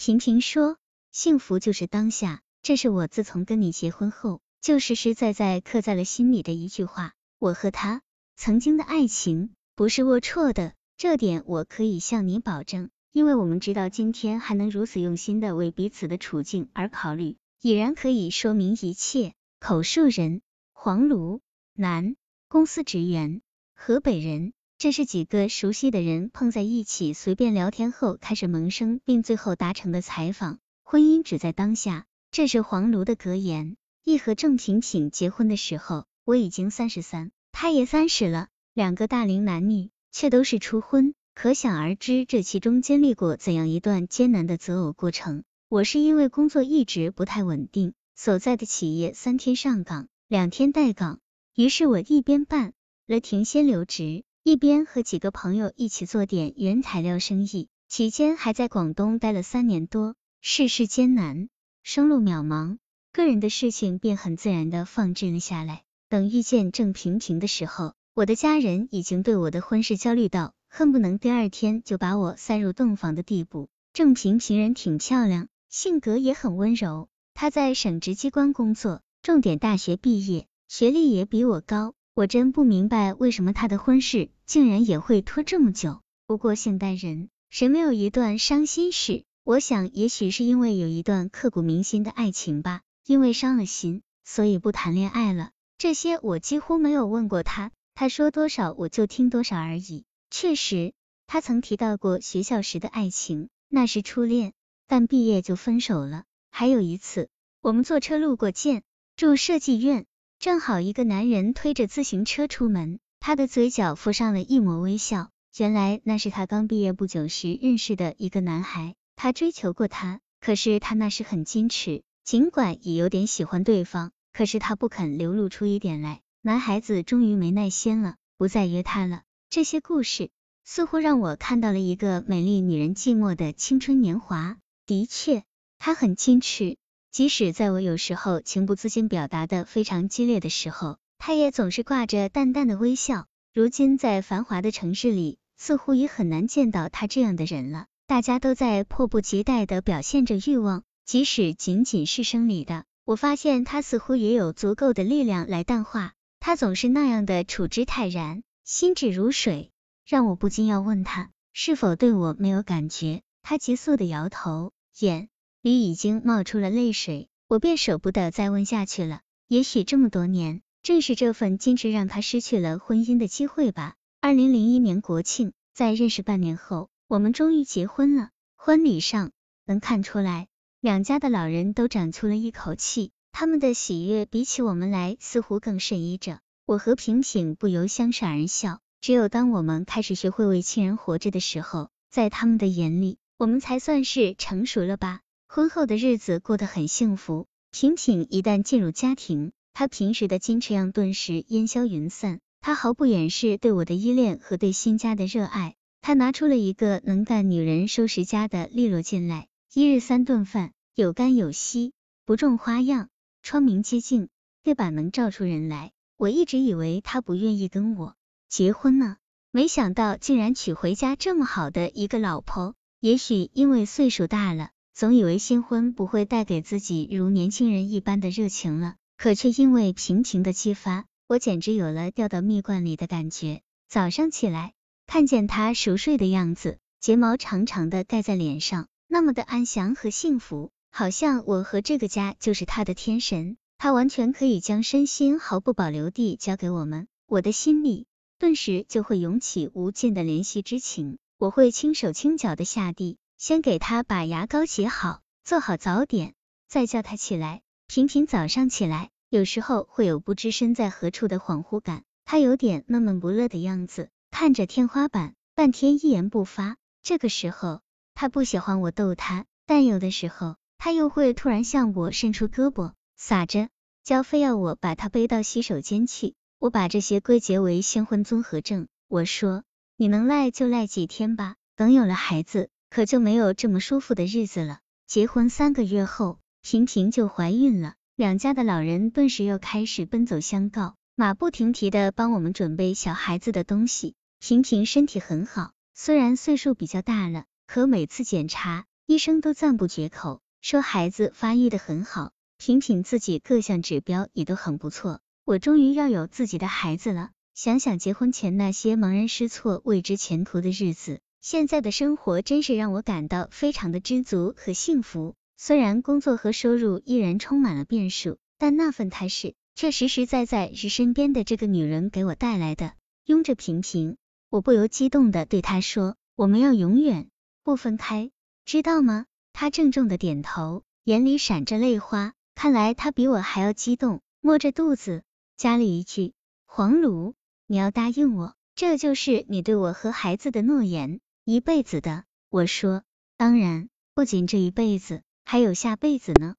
[0.00, 0.76] 平平说，
[1.10, 7.14] 幸福就是当下，这是我自从跟你结婚后就实实在在刻在了心里的一句话。
[7.40, 8.00] 我和他
[8.36, 19.34] 曾经的爱情不是龌龊的，这点我可以向你保证，因为我们直到今天还能如此用心的为彼此的处境而考虑，已然可以说明一切。
[19.58, 20.42] 口述人：
[20.72, 21.40] 黄卢，
[21.74, 22.14] 男，
[22.46, 23.42] 公司职员，
[23.74, 24.52] 河北人。
[24.78, 30.60] 这是几个熟悉的人碰在一起随便聊天后开始萌生，并最后达成的采访。
[30.84, 33.76] 婚姻只在当下，这是黄庐的格言。
[34.04, 45.42] 一和郑平平结婚的时候，我已经三十三，他也三十了，两个大龄男女，却都是初婚，可想而知这其中经历过怎样一段艰难的择偶过程。
[45.68, 51.18] 我是因为工作一直不太稳定，所在的企业三天上岗，两天待岗，
[51.56, 52.74] 于是我一边办
[53.08, 54.22] 了停薪留职。
[54.42, 60.14] 一边和几个朋友一起做点原材料生意，期间还在广东待了三年多。
[60.40, 61.48] 世事艰难，
[61.82, 62.78] 生路渺茫，
[63.12, 65.82] 个人的事情便很自然的放置了下来。
[66.08, 73.68] 等遇见郑平平的时候，我的家人已经对我的婚事焦虑到恨不能第二天就把我塞入洞房的地步。
[73.92, 77.08] 郑平平人挺漂亮，性格也很温柔。
[77.34, 81.94] 她在省直机关工作，重点大学毕业，学历也比我高。
[82.18, 86.00] 我真不明白为什么他的婚事竟然也会拖这么久。
[86.26, 89.22] 不过现代人谁没有一段伤心事？
[89.44, 95.50] 我想也许是因为有一段刻骨铭心的爱情吧，因为伤了心，所以不谈恋爱了。
[95.76, 100.04] 这些我几乎没有问过他，他说多少我就听多少而已。
[100.28, 100.94] 确实，
[101.28, 104.54] 他曾提到过学校时的爱情，那是初恋，
[104.88, 106.24] 但毕业就分手了。
[106.50, 107.28] 还有一次，
[107.60, 108.82] 我们坐车路过建
[109.14, 110.04] 筑设计院。
[110.38, 115.30] 正好一个男人推着自行车出门，他的嘴角浮上了一抹微笑。
[115.56, 126.20] 原来那是他刚毕业不久时认识的一个男孩，他追求过他，可是他那时很矜持，尽管也有点喜欢对方，可是他不肯流露出一点来。
[126.40, 129.22] 男孩子终于没耐心了，不再约他了。
[129.50, 130.30] 这些故事
[130.62, 134.56] 似乎让我看到了一个美丽女人寂寞的青春年华。
[134.86, 135.42] 的确，
[135.80, 136.76] 他很矜持。
[137.10, 143.26] 即使在我有时候情不自禁表达的非常激烈的时候，他也总是挂着淡淡的微笑。
[143.52, 147.86] 如今在繁华的城市里，似乎已很难见到他这样的人了。
[148.06, 152.84] 大家都在迫不及待的表现着欲望，即使仅仅是生理的。
[153.04, 156.12] 我发现他似乎也有足够的力量来淡化。
[156.40, 159.72] 他总是那样的处之泰然，心止如水，
[160.06, 163.22] 让我不禁要问他是否对我没有感觉。
[163.42, 165.28] 他急速的摇头，眼。
[165.60, 169.22] 里已经冒出了泪水，我便舍不得再问下去了。
[169.48, 173.94] 也许这么多年，正是这份坚持让他失去了婚姻的机会吧。
[174.20, 178.30] 二零零一年国庆，在认识半年后，我们终于结婚了。
[178.54, 179.32] 婚礼上
[179.66, 180.46] 能看出来，
[180.80, 186.40] 两家的老人都长出了一口气，他们的喜悦比起我们来似乎更甚一着。
[186.66, 188.80] 我和平平不由相视而笑。
[189.00, 195.20] 只有当我们开始学会为亲人活着的时候，在他们的眼里，我们才算是成熟了吧。
[195.50, 202.40] 婚后的日子过得很幸福，平平一旦进入家庭，她平时的矜持样顿时烟消云散。
[202.60, 205.74] 她毫不掩饰对我的依恋和对新家的热爱。
[206.02, 211.94] 她拿出了一个能干女人收拾家的利落劲来，一日三顿饭，有干有稀，
[212.26, 213.08] 不重花样，
[213.42, 214.28] 窗明几净，
[214.64, 215.92] 月板能照出人来。
[216.18, 218.14] 我一直以为她不愿意跟我
[218.50, 219.16] 结婚呢，
[219.50, 222.74] 没想到竟然娶回家这么好的一个老婆。
[223.00, 224.72] 也许因为岁数大了。
[224.98, 233.60] 总以为新婚不会带给自己如年轻人一般的热情了，可却因为平平的激发，我简直有了掉到蜜罐里的感觉。
[233.88, 234.72] 早上起来，
[235.06, 247.06] 看见他熟睡的样子，睫毛长长的盖在脸上，那么的安详和幸福，好像我和这个家就是他的天神，他完全可以将身心毫不保留地交给我们。
[247.28, 248.08] 我的心里
[248.40, 253.16] 顿时就会涌起无尽的怜惜之情，我会轻手轻脚的下地。
[253.38, 256.34] 先给他把牙膏洗好，做好早点，
[256.66, 257.62] 再叫他起来。
[257.86, 266.76] 平平早上起来，有时候会有不知身在何处的恍惚感，他有点闷闷不乐的样子，看着天花板，半天一言不发。
[267.00, 267.80] 这个时候，
[268.16, 273.68] 他不喜欢我逗他，但有的时候，他又会突然向我伸出胳膊，撒着
[274.02, 276.34] 娇，非要我把他背到洗手间去。
[276.58, 278.88] 我把这些归结为新婚综合症。
[279.06, 279.62] 我说，
[279.96, 282.68] 你能赖就赖几天吧，等有了孩子。
[282.90, 284.80] 可就没有这么舒服的日子了。
[285.06, 294.14] 结婚三个月后，平平就怀孕了，两家的老人顿时又开始奔走相告，马不停蹄的帮我们准备小孩子的东西。
[294.40, 305.20] 平平身体很好，虽然岁数比较大了，可每次检查医生都赞不绝口，说孩子发育的很好，品品自己各项指标也都很不错。
[305.44, 307.30] 我终于要有自己的孩子了。
[307.54, 315.34] 想想结婚前那些茫然失措、未知前途的日子，现在的生活真是让我感到非常的知足和幸福。
[315.56, 322.92] 虽然工作和收入依然充满了变数，但那份踏实却实实在在是身边的这个女人给我带来的。
[323.24, 324.16] 拥着平平，
[324.50, 327.28] 我不由激动的对她说：“我们要永远
[327.62, 328.30] 不分开，
[328.64, 332.34] 知道吗？”她郑重的点头，眼里闪着泪花。
[332.54, 335.22] 看来她比我还要激动，摸着肚子
[335.56, 336.34] 加了一句
[336.66, 337.34] ：“黄茹，
[337.66, 341.20] 你要答应我，这就是你对我和孩子的诺言，
[341.50, 343.04] 一辈子的。”我说
[343.38, 346.56] ：“当然，不仅这一辈子。”还有下辈子呢。